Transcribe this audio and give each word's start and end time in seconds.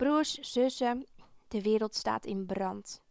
Broers, 0.00 0.34
zussen, 0.34 1.06
de 1.48 1.62
wereld 1.62 1.94
staat 1.94 2.24
in 2.26 2.46
brand. 2.46 3.02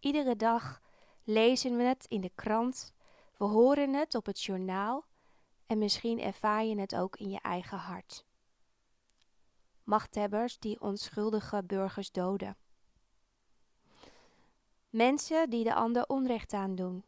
Iedere 0.00 0.36
dag 0.36 0.80
lezen 1.24 1.76
we 1.76 1.82
het 1.82 2.04
in 2.08 2.20
de 2.20 2.30
krant, 2.34 2.92
we 3.36 3.44
horen 3.44 3.94
het 3.94 4.14
op 4.14 4.26
het 4.26 4.42
journaal 4.42 5.04
en 5.66 5.78
misschien 5.78 6.20
ervaar 6.20 6.64
je 6.64 6.80
het 6.80 6.94
ook 6.94 7.16
in 7.16 7.30
je 7.30 7.40
eigen 7.40 7.78
hart. 7.78 8.24
Machthebbers 9.84 10.58
die 10.58 10.80
onschuldige 10.80 11.62
burgers 11.64 12.10
doden. 12.10 12.56
Mensen 14.90 15.50
die 15.50 15.64
de 15.64 15.74
ander 15.74 16.06
onrecht 16.06 16.52
aandoen. 16.52 17.04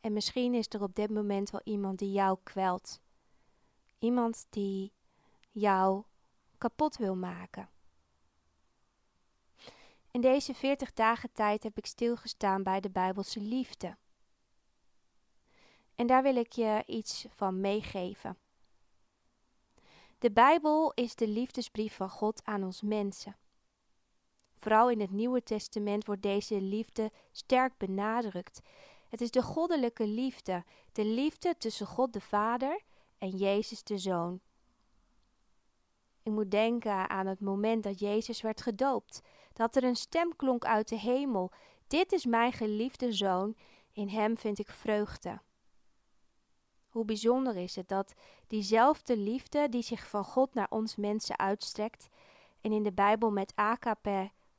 En 0.00 0.12
misschien 0.12 0.54
is 0.54 0.66
er 0.68 0.82
op 0.82 0.94
dit 0.94 1.10
moment 1.10 1.50
wel 1.50 1.60
iemand 1.64 1.98
die 1.98 2.12
jou 2.12 2.38
kwelt. 2.42 3.00
Iemand 3.98 4.46
die 4.50 4.92
jou 5.50 6.04
kapot 6.62 6.96
wil 6.96 7.16
maken. 7.16 7.68
In 10.10 10.20
deze 10.20 10.54
40 10.54 10.92
dagen 10.92 11.32
tijd 11.32 11.62
heb 11.62 11.78
ik 11.78 11.86
stilgestaan 11.86 12.62
bij 12.62 12.80
de 12.80 12.90
Bijbelse 12.90 13.40
liefde. 13.40 13.96
En 15.94 16.06
daar 16.06 16.22
wil 16.22 16.36
ik 16.36 16.52
je 16.52 16.82
iets 16.86 17.26
van 17.28 17.60
meegeven. 17.60 18.38
De 20.18 20.30
Bijbel 20.32 20.92
is 20.94 21.14
de 21.14 21.28
liefdesbrief 21.28 21.96
van 21.96 22.10
God 22.10 22.44
aan 22.44 22.64
ons 22.64 22.82
mensen. 22.82 23.36
Vooral 24.58 24.90
in 24.90 25.00
het 25.00 25.10
Nieuwe 25.10 25.42
Testament 25.42 26.06
wordt 26.06 26.22
deze 26.22 26.60
liefde 26.60 27.10
sterk 27.32 27.76
benadrukt. 27.78 28.60
Het 29.08 29.20
is 29.20 29.30
de 29.30 29.42
goddelijke 29.42 30.06
liefde, 30.06 30.64
de 30.92 31.04
liefde 31.04 31.54
tussen 31.58 31.86
God 31.86 32.12
de 32.12 32.20
Vader 32.20 32.80
en 33.18 33.30
Jezus 33.30 33.82
de 33.82 33.98
Zoon. 33.98 34.40
Ik 36.22 36.32
moet 36.32 36.50
denken 36.50 37.10
aan 37.10 37.26
het 37.26 37.40
moment 37.40 37.82
dat 37.82 37.98
Jezus 37.98 38.40
werd 38.40 38.62
gedoopt, 38.62 39.22
dat 39.52 39.76
er 39.76 39.84
een 39.84 39.96
stem 39.96 40.36
klonk 40.36 40.64
uit 40.64 40.88
de 40.88 40.98
hemel: 40.98 41.50
Dit 41.86 42.12
is 42.12 42.24
mijn 42.24 42.52
geliefde 42.52 43.12
zoon, 43.12 43.56
in 43.92 44.08
hem 44.08 44.38
vind 44.38 44.58
ik 44.58 44.70
vreugde. 44.70 45.40
Hoe 46.88 47.04
bijzonder 47.04 47.56
is 47.56 47.76
het 47.76 47.88
dat 47.88 48.14
diezelfde 48.46 49.16
liefde 49.16 49.68
die 49.68 49.82
zich 49.82 50.08
van 50.08 50.24
God 50.24 50.54
naar 50.54 50.70
ons 50.70 50.96
mensen 50.96 51.38
uitstrekt 51.38 52.08
en 52.60 52.72
in 52.72 52.82
de 52.82 52.92
Bijbel 52.92 53.30
met 53.30 53.52
AKP 53.54 54.08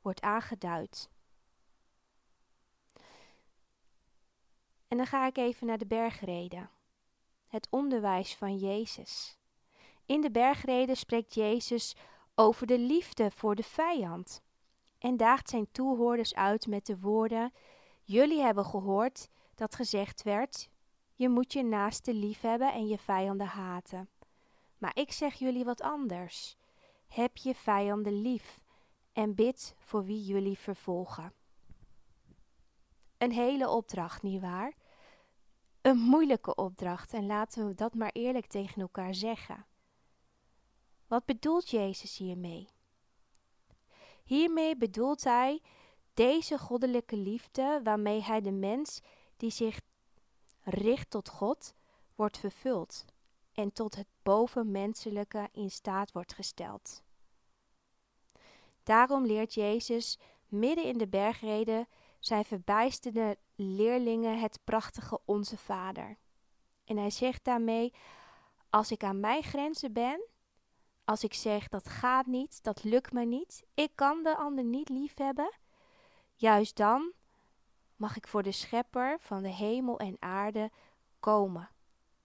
wordt 0.02 0.20
aangeduid. 0.20 1.10
En 4.88 4.96
dan 4.96 5.06
ga 5.06 5.26
ik 5.26 5.36
even 5.36 5.66
naar 5.66 5.78
de 5.78 5.86
bergreden. 5.86 6.70
Het 7.46 7.66
onderwijs 7.70 8.34
van 8.34 8.56
Jezus. 8.56 9.38
In 10.06 10.20
de 10.20 10.30
bergreden 10.30 10.96
spreekt 10.96 11.34
Jezus 11.34 11.96
over 12.34 12.66
de 12.66 12.78
liefde 12.78 13.30
voor 13.30 13.54
de 13.54 13.62
vijand 13.62 14.42
en 14.98 15.16
daagt 15.16 15.48
zijn 15.48 15.66
toehoorders 15.72 16.34
uit 16.34 16.66
met 16.66 16.86
de 16.86 16.98
woorden: 16.98 17.52
Jullie 18.02 18.40
hebben 18.40 18.64
gehoord 18.64 19.28
dat 19.54 19.74
gezegd 19.74 20.22
werd: 20.22 20.68
Je 21.14 21.28
moet 21.28 21.52
je 21.52 21.62
naaste 21.62 22.14
lief 22.14 22.40
hebben 22.40 22.72
en 22.72 22.86
je 22.86 22.98
vijanden 22.98 23.46
haten. 23.46 24.08
Maar 24.78 24.96
ik 24.96 25.12
zeg 25.12 25.34
jullie 25.34 25.64
wat 25.64 25.80
anders: 25.80 26.56
Heb 27.06 27.36
je 27.36 27.54
vijanden 27.54 28.20
lief 28.20 28.60
en 29.12 29.34
bid 29.34 29.74
voor 29.78 30.04
wie 30.04 30.24
jullie 30.24 30.58
vervolgen. 30.58 31.32
Een 33.18 33.32
hele 33.32 33.68
opdracht, 33.68 34.22
nietwaar? 34.22 34.72
Een 35.80 35.98
moeilijke 35.98 36.54
opdracht 36.54 37.12
en 37.12 37.26
laten 37.26 37.66
we 37.66 37.74
dat 37.74 37.94
maar 37.94 38.10
eerlijk 38.12 38.46
tegen 38.46 38.80
elkaar 38.82 39.14
zeggen. 39.14 39.66
Wat 41.06 41.24
bedoelt 41.24 41.70
Jezus 41.70 42.16
hiermee? 42.16 42.68
Hiermee 44.24 44.76
bedoelt 44.76 45.24
hij 45.24 45.62
deze 46.14 46.58
goddelijke 46.58 47.16
liefde 47.16 47.80
waarmee 47.84 48.22
hij 48.22 48.40
de 48.40 48.52
mens 48.52 49.00
die 49.36 49.50
zich 49.50 49.80
richt 50.60 51.10
tot 51.10 51.28
God 51.28 51.74
wordt 52.14 52.38
vervuld 52.38 53.04
en 53.52 53.72
tot 53.72 53.94
het 53.94 54.06
bovenmenselijke 54.22 55.48
in 55.52 55.70
staat 55.70 56.12
wordt 56.12 56.32
gesteld. 56.32 57.02
Daarom 58.82 59.26
leert 59.26 59.54
Jezus 59.54 60.18
midden 60.48 60.84
in 60.84 60.98
de 60.98 61.08
bergreden 61.08 61.88
zijn 62.18 62.44
verbijsterde 62.44 63.38
leerlingen 63.54 64.40
het 64.40 64.58
prachtige 64.64 65.20
Onze 65.24 65.56
Vader. 65.56 66.18
En 66.84 66.96
hij 66.96 67.10
zegt 67.10 67.44
daarmee: 67.44 67.92
Als 68.70 68.90
ik 68.90 69.04
aan 69.04 69.20
mijn 69.20 69.42
grenzen 69.42 69.92
ben, 69.92 70.26
als 71.04 71.24
ik 71.24 71.34
zeg 71.34 71.68
dat 71.68 71.88
gaat 71.88 72.26
niet, 72.26 72.62
dat 72.62 72.84
lukt 72.84 73.12
me 73.12 73.24
niet, 73.24 73.64
ik 73.74 73.90
kan 73.94 74.22
de 74.22 74.36
ander 74.36 74.64
niet 74.64 74.88
lief 74.88 75.18
hebben, 75.18 75.52
juist 76.34 76.76
dan 76.76 77.12
mag 77.96 78.16
ik 78.16 78.26
voor 78.26 78.42
de 78.42 78.52
Schepper 78.52 79.20
van 79.20 79.42
de 79.42 79.48
hemel 79.48 79.98
en 79.98 80.16
aarde 80.18 80.70
komen 81.20 81.70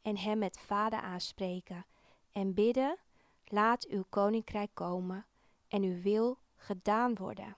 en 0.02 0.18
hem 0.18 0.38
met 0.38 0.60
Vader 0.60 1.00
aanspreken 1.00 1.86
en 2.32 2.54
bidden: 2.54 2.98
Laat 3.46 3.88
uw 3.88 4.06
koninkrijk 4.10 4.70
komen 4.74 5.26
en 5.68 5.84
uw 5.84 6.02
wil 6.02 6.38
gedaan 6.56 7.16
worden. 7.16 7.58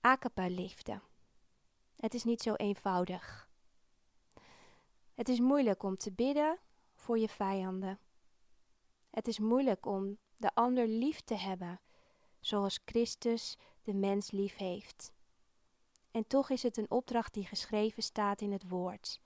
Akapa 0.00 0.48
liefde. 0.48 1.00
Het 1.96 2.14
is 2.14 2.24
niet 2.24 2.42
zo 2.42 2.54
eenvoudig. 2.54 3.48
Het 5.14 5.28
is 5.28 5.40
moeilijk 5.40 5.82
om 5.82 5.96
te 5.96 6.12
bidden 6.12 6.58
voor 7.02 7.18
je 7.18 7.28
vijanden. 7.28 7.98
Het 9.10 9.28
is 9.28 9.38
moeilijk 9.38 9.86
om 9.86 10.18
de 10.36 10.54
ander 10.54 10.88
lief 10.88 11.20
te 11.20 11.34
hebben, 11.34 11.80
zoals 12.40 12.80
Christus 12.84 13.56
de 13.82 13.94
mens 13.94 14.30
lief 14.30 14.56
heeft. 14.56 15.12
En 16.10 16.26
toch 16.26 16.50
is 16.50 16.62
het 16.62 16.76
een 16.76 16.90
opdracht 16.90 17.34
die 17.34 17.46
geschreven 17.46 18.02
staat 18.02 18.40
in 18.40 18.52
het 18.52 18.68
woord. 18.68 19.20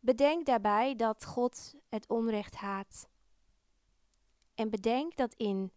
Bedenk 0.00 0.46
daarbij 0.46 0.94
dat 0.94 1.24
God 1.24 1.74
het 1.88 2.08
onrecht 2.08 2.54
haat. 2.54 3.08
En 4.54 4.70
bedenk 4.70 5.16
dat 5.16 5.34
in 5.34 5.72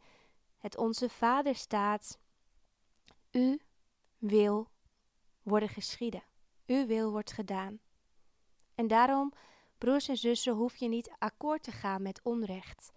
het 0.58 0.78
Onze 0.78 1.10
Vader 1.10 1.56
staat: 1.56 2.20
U 3.32 3.62
wil 4.18 4.72
worden 5.42 5.70
geschieden. 5.70 6.24
U 6.66 6.88
wil 6.88 7.12
wordt 7.12 7.32
gedaan. 7.32 7.80
En 8.78 8.88
daarom, 8.88 9.34
broers 9.78 10.08
en 10.08 10.18
zussen, 10.18 10.54
hoef 10.54 10.76
je 10.76 10.88
niet 10.88 11.16
akkoord 11.18 11.64
te 11.64 11.72
gaan 11.72 12.02
met 12.02 12.22
onrecht. 12.24 12.92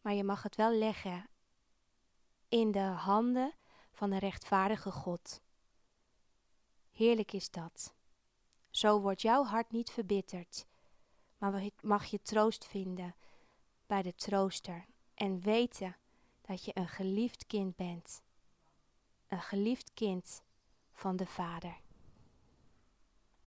Maar 0.00 0.14
je 0.14 0.24
mag 0.24 0.42
het 0.42 0.56
wel 0.56 0.72
leggen 0.72 1.28
in 2.48 2.70
de 2.70 2.80
handen 2.80 3.54
van 3.92 4.10
een 4.10 4.18
rechtvaardige 4.18 4.90
God. 4.90 5.40
Heerlijk 6.90 7.32
is 7.32 7.50
dat. 7.50 7.94
Zo 8.70 9.00
wordt 9.00 9.22
jouw 9.22 9.44
hart 9.44 9.70
niet 9.70 9.90
verbitterd, 9.90 10.66
maar 11.38 11.70
mag 11.80 12.04
je 12.04 12.22
troost 12.22 12.64
vinden 12.64 13.14
bij 13.86 14.02
de 14.02 14.14
trooster 14.14 14.86
en 15.14 15.40
weten 15.40 15.96
dat 16.40 16.64
je 16.64 16.70
een 16.74 16.88
geliefd 16.88 17.46
kind 17.46 17.76
bent. 17.76 18.22
Een 19.26 19.42
geliefd 19.42 19.94
kind 19.94 20.42
van 20.92 21.16
de 21.16 21.26
Vader. 21.26 21.80